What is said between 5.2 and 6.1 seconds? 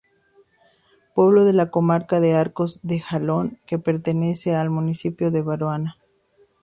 de Baraona.